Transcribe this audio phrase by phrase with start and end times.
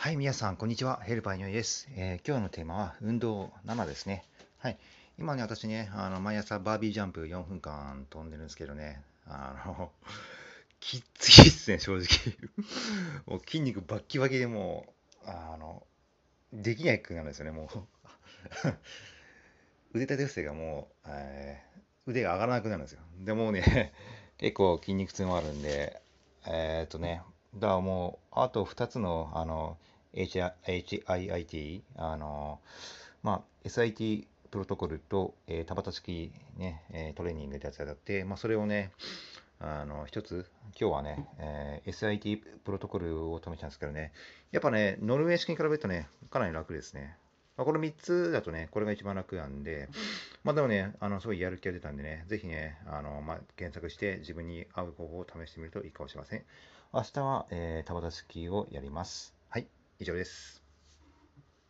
[0.00, 1.00] はい、皆さん、こんにちは。
[1.02, 4.24] ヘルパーにょいです、えー今日のテーマは運動7ですね。
[4.58, 4.78] はい。
[5.18, 9.90] 今ね、私ね、あの毎朝バービージャンプ4分間飛んでるんですけどね、あの、
[10.78, 12.06] きついっすね、正直。
[13.26, 14.86] もう筋肉バッキバキでも
[15.26, 15.84] う、あの、
[16.52, 17.78] できないくなるんですよね、もう。
[19.98, 23.00] 腕立て伏せがもう、えー腕が上がらなくなるんですよ。
[23.18, 23.92] でもうね、
[24.38, 26.00] 結構筋肉痛もあるんで、
[26.46, 27.20] えーっとね、
[27.54, 29.76] だからもう、あと2つの、あの、
[30.14, 32.60] HIIT、あの、
[33.22, 38.92] まあ、SIT プロトコルと、えー、田畑式ね、えートレーニングってやつがあって、まあ、それをね、
[39.60, 44.12] あの、一つ、今日はね、えー SIT プロトコルを試したんですけどね、
[44.52, 47.16] やっぱね、ノルウェー式に比べるとね、かなり楽ですね。
[47.56, 49.88] まあ、この3つだとね、これが一番楽なんで、
[50.48, 56.44] まあでもね、あの、すごいやる気が出たんでね、ぜひね、あの、まあ、検索して自分に合う方法を試してみるといいかもしれません。
[56.90, 59.34] 明日は、えー、田畑式をやります。
[59.50, 60.67] はい、以上です。